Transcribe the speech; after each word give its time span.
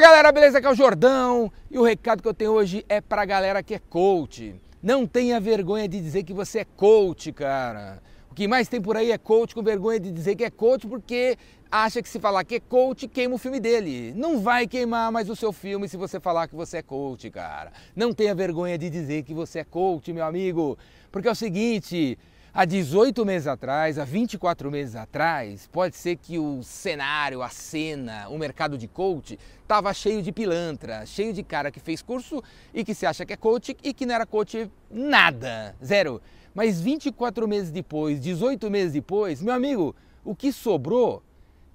galera, 0.00 0.32
beleza? 0.32 0.56
Aqui 0.56 0.66
é 0.66 0.70
o 0.70 0.74
Jordão 0.74 1.52
e 1.70 1.78
o 1.78 1.82
recado 1.82 2.22
que 2.22 2.28
eu 2.28 2.32
tenho 2.32 2.52
hoje 2.52 2.84
é 2.88 3.02
pra 3.02 3.26
galera 3.26 3.62
que 3.62 3.74
é 3.74 3.78
coach. 3.78 4.54
Não 4.82 5.06
tenha 5.06 5.38
vergonha 5.38 5.86
de 5.86 6.00
dizer 6.00 6.22
que 6.22 6.32
você 6.32 6.60
é 6.60 6.64
coach, 6.64 7.30
cara. 7.32 8.02
O 8.30 8.34
que 8.34 8.48
mais 8.48 8.66
tem 8.66 8.80
por 8.80 8.96
aí 8.96 9.12
é 9.12 9.18
coach 9.18 9.54
com 9.54 9.62
vergonha 9.62 10.00
de 10.00 10.10
dizer 10.10 10.36
que 10.36 10.44
é 10.44 10.48
coach 10.48 10.86
porque 10.86 11.36
acha 11.70 12.00
que 12.00 12.08
se 12.08 12.18
falar 12.18 12.44
que 12.44 12.54
é 12.54 12.60
coach, 12.60 13.06
queima 13.08 13.34
o 13.34 13.38
filme 13.38 13.60
dele. 13.60 14.14
Não 14.16 14.40
vai 14.40 14.66
queimar 14.66 15.12
mais 15.12 15.28
o 15.28 15.36
seu 15.36 15.52
filme 15.52 15.86
se 15.86 15.98
você 15.98 16.18
falar 16.18 16.48
que 16.48 16.54
você 16.54 16.78
é 16.78 16.82
coach, 16.82 17.28
cara. 17.30 17.70
Não 17.94 18.10
tenha 18.14 18.34
vergonha 18.34 18.78
de 18.78 18.88
dizer 18.88 19.22
que 19.22 19.34
você 19.34 19.58
é 19.58 19.64
coach, 19.64 20.14
meu 20.14 20.24
amigo. 20.24 20.78
Porque 21.12 21.28
é 21.28 21.30
o 21.30 21.34
seguinte, 21.34 22.18
há 22.52 22.64
18 22.64 23.24
meses 23.24 23.46
atrás, 23.46 23.98
há 23.98 24.04
24 24.04 24.70
meses 24.70 24.96
atrás, 24.96 25.68
pode 25.70 25.96
ser 25.96 26.16
que 26.16 26.38
o 26.38 26.62
cenário, 26.62 27.42
a 27.42 27.48
cena, 27.48 28.28
o 28.28 28.38
mercado 28.38 28.76
de 28.76 28.88
coach 28.88 29.38
estava 29.62 29.92
cheio 29.94 30.22
de 30.22 30.32
pilantra, 30.32 31.06
cheio 31.06 31.32
de 31.32 31.42
cara 31.42 31.70
que 31.70 31.80
fez 31.80 32.02
curso 32.02 32.42
e 32.74 32.84
que 32.84 32.94
se 32.94 33.06
acha 33.06 33.24
que 33.24 33.32
é 33.32 33.36
coach 33.36 33.76
e 33.82 33.94
que 33.94 34.06
não 34.06 34.14
era 34.14 34.26
coach 34.26 34.70
nada, 34.90 35.74
zero. 35.84 36.20
Mas 36.54 36.80
24 36.80 37.46
meses 37.46 37.70
depois, 37.70 38.20
18 38.20 38.70
meses 38.70 38.92
depois, 38.92 39.40
meu 39.40 39.54
amigo, 39.54 39.94
o 40.24 40.34
que 40.34 40.52
sobrou 40.52 41.22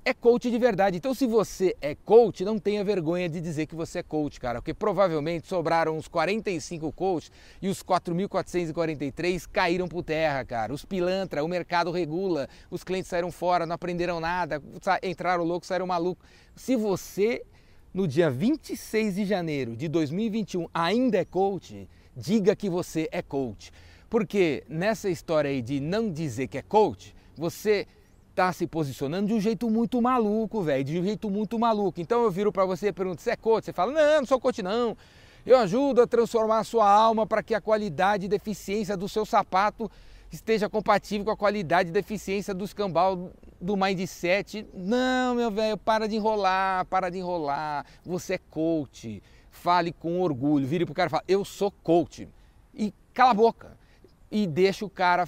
é 0.07 0.13
coach 0.13 0.51
de 0.51 0.59
verdade. 0.59 0.97
Então, 0.97 1.15
se 1.15 1.25
você 1.25 1.75
é 1.81 1.95
coach, 1.95 2.45
não 2.45 2.59
tenha 2.59 2.83
vergonha 2.83 3.27
de 3.27 3.41
dizer 3.41 3.65
que 3.65 3.73
você 3.73 3.99
é 3.99 4.03
coach, 4.03 4.39
cara, 4.39 4.61
porque 4.61 4.73
provavelmente 4.73 5.47
sobraram 5.47 5.97
uns 5.97 6.07
45 6.07 6.91
coaches 6.91 7.31
e 7.59 7.67
os 7.67 7.81
4.443 7.81 9.49
caíram 9.51 9.87
por 9.87 10.03
terra, 10.03 10.45
cara. 10.45 10.71
Os 10.71 10.85
pilantra, 10.85 11.43
o 11.43 11.47
mercado 11.47 11.89
regula, 11.89 12.47
os 12.69 12.83
clientes 12.83 13.09
saíram 13.09 13.31
fora, 13.31 13.65
não 13.65 13.73
aprenderam 13.73 14.19
nada, 14.19 14.61
entraram 15.01 15.43
loucos, 15.43 15.67
saíram 15.67 15.87
malucos. 15.87 16.23
Se 16.55 16.75
você, 16.75 17.43
no 17.91 18.07
dia 18.07 18.29
26 18.29 19.15
de 19.15 19.25
janeiro 19.25 19.75
de 19.75 19.87
2021, 19.87 20.67
ainda 20.71 21.17
é 21.17 21.25
coach, 21.25 21.89
diga 22.15 22.55
que 22.55 22.69
você 22.69 23.09
é 23.11 23.23
coach. 23.23 23.71
Porque 24.07 24.63
nessa 24.69 25.09
história 25.09 25.49
aí 25.49 25.63
de 25.63 25.79
não 25.79 26.11
dizer 26.11 26.47
que 26.47 26.59
é 26.59 26.61
coach, 26.61 27.15
você 27.35 27.87
tá 28.35 28.51
se 28.51 28.67
posicionando 28.67 29.27
de 29.27 29.33
um 29.33 29.39
jeito 29.39 29.69
muito 29.69 30.01
maluco, 30.01 30.61
velho, 30.61 30.83
de 30.83 30.99
um 30.99 31.03
jeito 31.03 31.29
muito 31.29 31.57
maluco. 31.57 32.01
Então 32.01 32.21
eu 32.23 32.29
viro 32.29 32.51
para 32.51 32.65
você 32.65 32.87
e 32.87 32.93
pergunto: 32.93 33.21
"Você 33.21 33.31
é 33.31 33.35
coach?" 33.35 33.65
Você 33.65 33.73
fala: 33.73 33.93
"Não, 33.93 34.19
não 34.19 34.25
sou 34.25 34.39
coach 34.39 34.61
não. 34.61 34.95
Eu 35.45 35.57
ajudo 35.57 36.01
a 36.01 36.07
transformar 36.07 36.59
a 36.59 36.63
sua 36.63 36.89
alma 36.89 37.25
para 37.25 37.41
que 37.41 37.55
a 37.55 37.61
qualidade 37.61 38.25
e 38.25 38.27
deficiência 38.27 38.97
do 38.97 39.07
seu 39.07 39.25
sapato 39.25 39.89
esteja 40.31 40.67
compatível 40.67 41.23
com 41.23 41.31
a 41.31 41.37
qualidade 41.37 41.89
e 41.89 41.91
deficiência 41.91 42.53
do 42.53 42.65
escambau 42.65 43.31
do 43.61 43.77
mindset. 43.77 44.67
Não, 44.73 45.35
meu 45.35 45.49
velho, 45.49 45.77
para 45.77 46.07
de 46.07 46.15
enrolar, 46.15 46.85
para 46.87 47.09
de 47.09 47.19
enrolar. 47.19 47.85
Você 48.03 48.33
é 48.33 48.39
coach. 48.49 49.23
Fale 49.49 49.93
com 49.93 50.19
orgulho. 50.19 50.67
Vire 50.67 50.85
pro 50.85 50.93
cara 50.93 51.07
e 51.07 51.11
fala: 51.11 51.23
"Eu 51.25 51.45
sou 51.45 51.71
coach." 51.71 52.27
E 52.73 52.93
cala 53.13 53.31
a 53.31 53.35
boca. 53.35 53.77
E 54.29 54.45
deixa 54.45 54.83
o 54.83 54.89
cara 54.89 55.25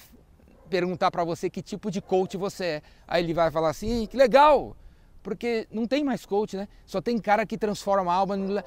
perguntar 0.68 1.10
para 1.10 1.24
você 1.24 1.50
que 1.50 1.62
tipo 1.62 1.90
de 1.90 2.02
coach 2.02 2.38
você 2.38 2.66
é. 2.66 2.82
Aí 3.08 3.24
ele 3.24 3.34
vai 3.34 3.50
falar 3.50 3.70
assim, 3.70 4.06
que 4.06 4.16
legal, 4.16 4.76
porque 5.24 5.68
não 5.72 5.88
tem 5.88 6.04
mais 6.04 6.26
coach, 6.26 6.56
né? 6.56 6.68
Só 6.86 7.02
tem 7.02 7.18
cara 7.18 7.46
que 7.46 7.58
transforma 7.58 8.12
a 8.12 8.16
alma. 8.16 8.64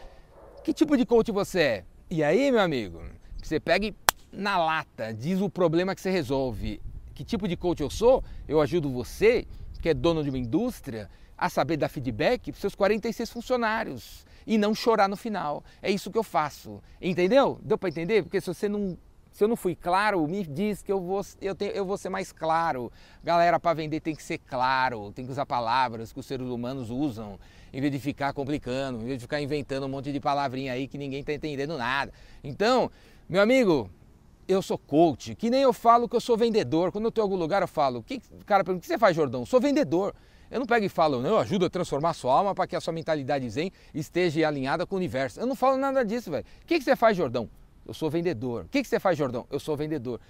Que 0.65 0.73
tipo 0.73 0.97
de 0.97 1.07
coach 1.07 1.31
você 1.31 1.61
é? 1.61 1.85
E 2.11 2.25
aí, 2.25 2.51
meu 2.51 2.61
amigo, 2.61 3.01
você 3.43 3.61
pega 3.61 3.95
na 4.33 4.59
lata, 4.59 5.13
diz 5.13 5.41
o 5.41 5.49
problema 5.49 5.95
que 5.95 6.01
você 6.01 6.11
resolve. 6.11 6.81
Que 7.15 7.25
tipo 7.25 7.47
de 7.47 7.57
coach 7.57 7.81
eu 7.81 7.91
sou? 7.91 8.25
Eu 8.49 8.61
ajudo 8.61 8.91
você, 8.91 9.47
que 9.81 9.89
é 9.89 9.95
dono 9.95 10.23
de 10.23 10.31
uma 10.31 10.39
indústria, 10.39 11.09
a 11.37 11.49
saber 11.49 11.77
dar 11.77 11.89
feedback 11.89 12.53
para 12.53 12.61
seus 12.61 12.75
46 12.75 13.31
funcionários 13.31 14.27
e 14.47 14.59
não 14.59 14.75
chorar 14.75 15.09
no 15.09 15.17
final. 15.17 15.65
É 15.81 15.91
isso 15.91 16.11
que 16.11 16.19
eu 16.19 16.23
faço. 16.23 16.83
Entendeu? 17.01 17.59
Deu 17.63 17.79
para 17.79 17.89
entender? 17.89 18.23
Porque 18.23 18.41
se 18.41 18.47
você 18.47 18.69
não 18.69 18.99
se 19.33 19.45
eu 19.45 19.49
não 19.49 19.57
fui 19.57 19.75
claro, 19.75 20.27
me 20.27 20.45
diz 20.45 20.83
que 20.83 20.91
eu 20.91 21.01
vou, 21.01 21.21
eu, 21.41 21.55
tenho, 21.55 21.73
eu 21.73 21.85
vou 21.85 21.97
ser 21.97 22.09
mais 22.09 22.33
claro. 22.33 22.93
Galera, 23.23 23.61
para 23.61 23.75
vender 23.75 24.01
tem 24.01 24.15
que 24.15 24.23
ser 24.23 24.39
claro, 24.39 25.13
tem 25.13 25.25
que 25.25 25.31
usar 25.31 25.47
palavras 25.47 26.13
que 26.13 26.19
os 26.19 26.27
seres 26.27 26.49
humanos 26.49 26.91
usam, 26.91 27.39
em 27.73 27.81
vez 27.81 27.93
de 27.93 27.99
ficar 27.99 28.33
complicando, 28.33 29.01
em 29.03 29.07
vez 29.07 29.19
de 29.19 29.23
ficar 29.23 29.41
inventando 29.41 29.85
um 29.87 29.89
monte 29.89 30.13
de 30.13 30.21
palavrinha 30.21 30.73
aí 30.73 30.89
que 30.89 30.99
ninguém 30.99 31.21
está 31.21 31.33
entendendo 31.33 31.77
nada. 31.79 32.13
Então, 32.43 32.91
meu 33.29 33.41
amigo, 33.41 33.89
eu 34.49 34.61
sou 34.61 34.77
coach, 34.77 35.35
que 35.37 35.49
nem 35.49 35.63
eu 35.63 35.73
falo 35.73 36.09
que 36.09 36.17
eu 36.17 36.21
sou 36.21 36.37
vendedor. 36.37 36.91
Quando 36.91 37.05
eu 37.05 37.11
estou 37.11 37.23
em 37.23 37.27
algum 37.27 37.37
lugar, 37.37 37.63
eu 37.63 37.69
falo, 37.69 38.03
que, 38.03 38.21
cara, 38.45 38.65
o 38.69 38.81
que 38.81 38.87
você 38.87 38.99
faz, 38.99 39.15
Jordão? 39.15 39.43
Eu 39.43 39.47
sou 39.47 39.61
vendedor. 39.61 40.15
Eu 40.51 40.59
não 40.59 40.67
pego 40.67 40.85
e 40.85 40.89
falo, 40.89 41.23
não, 41.23 41.31
eu 41.31 41.39
ajudo 41.39 41.67
a 41.67 41.71
transformar 41.71 42.11
a 42.11 42.15
sua 42.15 42.35
alma 42.35 42.53
para 42.53 42.67
que 42.67 42.75
a 42.75 42.81
sua 42.81 42.93
mentalidade 42.93 43.49
zen 43.49 43.71
esteja 43.95 44.49
alinhada 44.49 44.85
com 44.85 44.97
o 44.97 44.99
universo. 44.99 45.39
Eu 45.39 45.47
não 45.47 45.55
falo 45.55 45.77
nada 45.77 46.05
disso, 46.05 46.29
velho. 46.29 46.45
O 46.63 46.67
que, 46.67 46.79
que 46.79 46.85
você 46.85 46.97
faz, 46.97 47.17
Jordão? 47.17 47.49
Eu 47.91 47.95
sou 47.95 48.09
vendedor. 48.09 48.67
O 48.67 48.69
que, 48.69 48.83
que 48.83 48.89
você 48.89 49.01
faz, 49.01 49.19
Jordão? 49.19 49.45
Eu 49.51 49.59
sou 49.59 49.77
vendedor. 49.77 50.21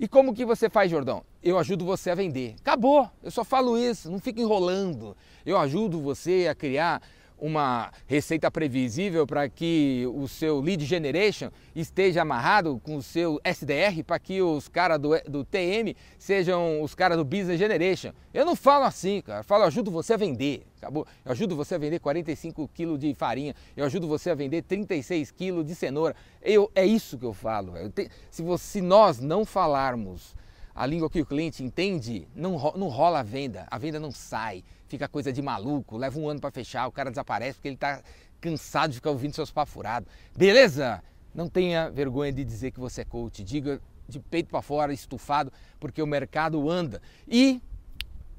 E 0.00 0.08
como 0.08 0.34
que 0.34 0.44
você 0.44 0.68
faz, 0.68 0.90
Jordão? 0.90 1.22
Eu 1.40 1.56
ajudo 1.56 1.84
você 1.84 2.10
a 2.10 2.14
vender. 2.16 2.56
Acabou. 2.60 3.08
Eu 3.22 3.30
só 3.30 3.44
falo 3.44 3.78
isso, 3.78 4.10
não 4.10 4.18
fico 4.18 4.40
enrolando. 4.40 5.16
Eu 5.46 5.56
ajudo 5.58 6.00
você 6.00 6.48
a 6.50 6.56
criar 6.56 7.00
uma 7.38 7.90
receita 8.06 8.50
previsível 8.50 9.26
para 9.26 9.48
que 9.48 10.04
o 10.14 10.26
seu 10.26 10.60
lead 10.60 10.84
generation 10.84 11.50
esteja 11.74 12.22
amarrado 12.22 12.80
com 12.82 12.96
o 12.96 13.02
seu 13.02 13.40
SDR 13.44 14.02
para 14.06 14.18
que 14.18 14.42
os 14.42 14.68
caras 14.68 14.98
do, 14.98 15.10
do 15.28 15.44
TM 15.44 15.94
sejam 16.18 16.82
os 16.82 16.94
caras 16.94 17.16
do 17.16 17.24
business 17.24 17.58
generation. 17.58 18.12
Eu 18.34 18.44
não 18.44 18.56
falo 18.56 18.84
assim, 18.84 19.20
cara. 19.20 19.40
Eu 19.40 19.44
falo, 19.44 19.62
eu 19.62 19.68
ajudo 19.68 19.90
você 19.90 20.14
a 20.14 20.16
vender. 20.16 20.66
Acabou? 20.78 21.06
Eu 21.24 21.32
ajudo 21.32 21.56
você 21.56 21.74
a 21.74 21.78
vender 21.78 21.98
45 21.98 22.68
quilos 22.68 22.98
de 22.98 23.14
farinha. 23.14 23.54
Eu 23.76 23.84
ajudo 23.84 24.06
você 24.06 24.30
a 24.30 24.34
vender 24.34 24.62
36 24.62 25.30
quilos 25.30 25.66
de 25.66 25.74
cenoura. 25.74 26.14
Eu, 26.42 26.70
é 26.74 26.84
isso 26.84 27.18
que 27.18 27.24
eu 27.24 27.32
falo. 27.32 27.76
Eu 27.76 27.90
te, 27.90 28.08
se, 28.30 28.42
você, 28.42 28.64
se 28.64 28.80
nós 28.80 29.20
não 29.20 29.44
falarmos 29.44 30.34
a 30.78 30.86
língua 30.86 31.10
que 31.10 31.20
o 31.20 31.26
cliente 31.26 31.64
entende, 31.64 32.28
não, 32.36 32.52
não 32.76 32.86
rola 32.86 33.18
a 33.18 33.22
venda, 33.24 33.66
a 33.68 33.76
venda 33.76 33.98
não 33.98 34.12
sai, 34.12 34.62
fica 34.86 35.08
coisa 35.08 35.32
de 35.32 35.42
maluco, 35.42 35.96
leva 35.96 36.20
um 36.20 36.28
ano 36.28 36.40
para 36.40 36.52
fechar, 36.52 36.86
o 36.86 36.92
cara 36.92 37.10
desaparece 37.10 37.54
porque 37.54 37.66
ele 37.66 37.74
está 37.74 38.00
cansado 38.40 38.90
de 38.90 38.94
ficar 38.94 39.10
ouvindo 39.10 39.34
seus 39.34 39.52
furados. 39.66 40.08
Beleza? 40.36 41.02
Não 41.34 41.48
tenha 41.48 41.90
vergonha 41.90 42.32
de 42.32 42.44
dizer 42.44 42.70
que 42.70 42.78
você 42.78 43.00
é 43.00 43.04
coach, 43.04 43.42
diga 43.42 43.80
de 44.08 44.20
peito 44.20 44.50
para 44.50 44.62
fora, 44.62 44.92
estufado, 44.92 45.52
porque 45.80 46.00
o 46.00 46.06
mercado 46.06 46.70
anda. 46.70 47.02
E 47.26 47.60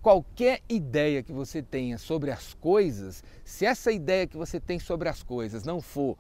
qualquer 0.02 0.62
ideia 0.70 1.22
que 1.22 1.34
você 1.34 1.62
tenha 1.62 1.98
sobre 1.98 2.32
as 2.32 2.54
coisas, 2.54 3.22
se 3.44 3.66
essa 3.66 3.92
ideia 3.92 4.26
que 4.26 4.38
você 4.38 4.62
tem 4.62 4.80
sobre 4.80 5.10
as 5.10 5.22
coisas 5.22 5.66
não 5.66 5.82
for 5.82 6.18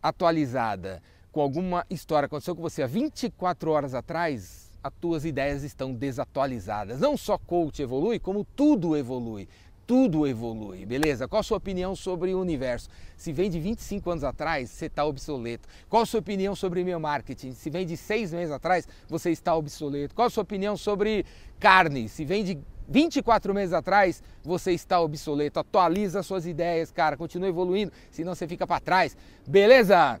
atualizada 0.00 1.02
com 1.32 1.40
alguma 1.40 1.84
história 1.90 2.28
que 2.28 2.36
aconteceu 2.36 2.54
com 2.54 2.62
você 2.62 2.84
há 2.84 2.86
24 2.86 3.72
horas 3.72 3.94
atrás, 3.94 4.69
as 4.82 4.92
tuas 5.00 5.24
ideias 5.24 5.62
estão 5.62 5.92
desatualizadas. 5.92 7.00
Não 7.00 7.16
só 7.16 7.38
coach 7.38 7.82
evolui, 7.82 8.18
como 8.18 8.44
tudo 8.44 8.96
evolui. 8.96 9.48
Tudo 9.86 10.24
evolui, 10.24 10.86
beleza? 10.86 11.26
Qual 11.26 11.40
a 11.40 11.42
sua 11.42 11.56
opinião 11.56 11.96
sobre 11.96 12.32
o 12.32 12.40
universo? 12.40 12.88
Se 13.16 13.32
vem 13.32 13.50
de 13.50 13.58
25 13.58 14.08
anos 14.08 14.22
atrás, 14.22 14.70
você 14.70 14.86
está 14.86 15.04
obsoleto. 15.04 15.68
Qual 15.88 16.04
a 16.04 16.06
sua 16.06 16.20
opinião 16.20 16.54
sobre 16.54 16.84
meu 16.84 17.00
marketing? 17.00 17.52
Se 17.54 17.68
vem 17.70 17.84
de 17.84 17.96
seis 17.96 18.32
meses 18.32 18.52
atrás, 18.52 18.86
você 19.08 19.30
está 19.30 19.52
obsoleto. 19.56 20.14
Qual 20.14 20.28
a 20.28 20.30
sua 20.30 20.44
opinião 20.44 20.76
sobre 20.76 21.26
carne? 21.58 22.08
Se 22.08 22.24
vem 22.24 22.44
de 22.44 22.56
24 22.88 23.52
meses 23.52 23.72
atrás, 23.72 24.22
você 24.44 24.70
está 24.70 25.00
obsoleto. 25.00 25.58
Atualiza 25.58 26.22
suas 26.22 26.46
ideias, 26.46 26.92
cara. 26.92 27.16
Continua 27.16 27.48
evoluindo, 27.48 27.90
senão 28.12 28.32
você 28.32 28.46
fica 28.46 28.68
para 28.68 28.80
trás. 28.80 29.16
Beleza? 29.44 30.20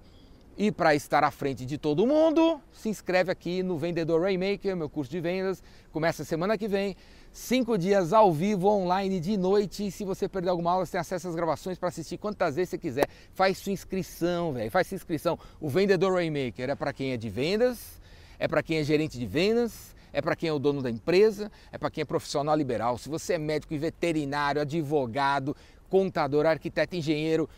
E 0.56 0.70
para 0.70 0.94
estar 0.94 1.24
à 1.24 1.30
frente 1.30 1.64
de 1.64 1.78
todo 1.78 2.06
mundo, 2.06 2.60
se 2.72 2.88
inscreve 2.88 3.32
aqui 3.32 3.62
no 3.62 3.78
Vendedor 3.78 4.20
Rainmaker, 4.20 4.76
meu 4.76 4.90
curso 4.90 5.10
de 5.10 5.20
vendas. 5.20 5.62
Começa 5.90 6.22
semana 6.22 6.58
que 6.58 6.68
vem, 6.68 6.96
cinco 7.32 7.78
dias 7.78 8.12
ao 8.12 8.30
vivo, 8.32 8.68
online, 8.68 9.20
de 9.20 9.38
noite. 9.38 9.90
Se 9.90 10.04
você 10.04 10.28
perder 10.28 10.50
alguma 10.50 10.72
aula, 10.72 10.84
você 10.84 10.92
tem 10.92 11.00
acesso 11.00 11.28
às 11.28 11.34
gravações 11.34 11.78
para 11.78 11.88
assistir 11.88 12.18
quantas 12.18 12.56
vezes 12.56 12.70
você 12.70 12.78
quiser. 12.78 13.08
Faz 13.32 13.56
sua 13.58 13.72
inscrição, 13.72 14.52
velho. 14.52 14.70
Faz 14.70 14.86
sua 14.86 14.96
inscrição. 14.96 15.38
O 15.58 15.68
Vendedor 15.68 16.12
Rainmaker 16.12 16.68
é 16.68 16.74
para 16.74 16.92
quem 16.92 17.12
é 17.12 17.16
de 17.16 17.30
vendas, 17.30 18.00
é 18.38 18.46
para 18.46 18.62
quem 18.62 18.78
é 18.78 18.84
gerente 18.84 19.18
de 19.18 19.26
vendas, 19.26 19.94
é 20.12 20.20
para 20.20 20.36
quem 20.36 20.48
é 20.48 20.52
o 20.52 20.58
dono 20.58 20.82
da 20.82 20.90
empresa, 20.90 21.50
é 21.72 21.78
para 21.78 21.90
quem 21.90 22.02
é 22.02 22.04
profissional 22.04 22.54
liberal. 22.54 22.98
Se 22.98 23.08
você 23.08 23.34
é 23.34 23.38
médico 23.38 23.72
e 23.72 23.78
veterinário, 23.78 24.60
advogado, 24.60 25.56
contador, 25.88 26.46
arquiteto, 26.46 26.96
engenheiro, 26.96 27.48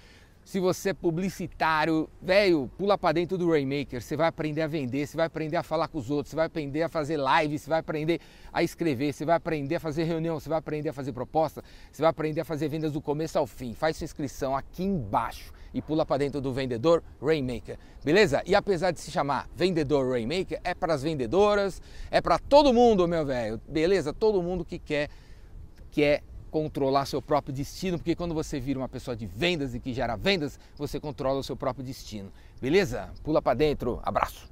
se 0.44 0.58
você 0.58 0.90
é 0.90 0.94
publicitário, 0.94 2.08
velho, 2.20 2.70
pula 2.76 2.98
para 2.98 3.12
dentro 3.12 3.38
do 3.38 3.50
Rainmaker. 3.50 4.02
Você 4.02 4.16
vai 4.16 4.28
aprender 4.28 4.62
a 4.62 4.66
vender, 4.66 5.06
você 5.06 5.16
vai 5.16 5.26
aprender 5.26 5.56
a 5.56 5.62
falar 5.62 5.88
com 5.88 5.98
os 5.98 6.10
outros, 6.10 6.30
você 6.30 6.36
vai 6.36 6.46
aprender 6.46 6.82
a 6.82 6.88
fazer 6.88 7.16
live, 7.16 7.58
você 7.58 7.70
vai 7.70 7.78
aprender 7.78 8.20
a 8.52 8.62
escrever, 8.62 9.12
você 9.12 9.24
vai 9.24 9.36
aprender 9.36 9.76
a 9.76 9.80
fazer 9.80 10.04
reunião, 10.04 10.38
você 10.38 10.48
vai 10.48 10.58
aprender 10.58 10.88
a 10.88 10.92
fazer 10.92 11.12
proposta, 11.12 11.62
você 11.90 12.02
vai 12.02 12.10
aprender 12.10 12.40
a 12.40 12.44
fazer 12.44 12.68
vendas 12.68 12.92
do 12.92 13.00
começo 13.00 13.38
ao 13.38 13.46
fim. 13.46 13.72
Faz 13.72 13.96
sua 13.96 14.04
inscrição 14.04 14.56
aqui 14.56 14.82
embaixo 14.82 15.52
e 15.72 15.80
pula 15.80 16.04
para 16.04 16.18
dentro 16.18 16.40
do 16.40 16.52
vendedor 16.52 17.02
Rainmaker, 17.20 17.78
beleza? 18.04 18.42
E 18.44 18.54
apesar 18.54 18.90
de 18.90 19.00
se 19.00 19.10
chamar 19.10 19.48
vendedor 19.54 20.10
Rainmaker, 20.10 20.60
é 20.64 20.74
para 20.74 20.92
as 20.92 21.02
vendedoras, 21.02 21.80
é 22.10 22.20
para 22.20 22.38
todo 22.38 22.74
mundo, 22.74 23.08
meu 23.08 23.24
velho, 23.24 23.60
beleza? 23.68 24.12
Todo 24.12 24.42
mundo 24.42 24.64
que 24.64 24.78
quer 24.78 25.08
que 25.90 26.02
é 26.02 26.22
controlar 26.52 27.06
seu 27.06 27.22
próprio 27.22 27.52
destino, 27.52 27.98
porque 27.98 28.14
quando 28.14 28.34
você 28.34 28.60
vira 28.60 28.78
uma 28.78 28.88
pessoa 28.88 29.16
de 29.16 29.26
vendas 29.26 29.74
e 29.74 29.80
que 29.80 29.94
gera 29.94 30.14
vendas, 30.14 30.60
você 30.76 31.00
controla 31.00 31.40
o 31.40 31.42
seu 31.42 31.56
próprio 31.56 31.84
destino. 31.84 32.30
Beleza? 32.60 33.10
Pula 33.24 33.40
para 33.40 33.54
dentro. 33.54 33.98
Abraço. 34.04 34.51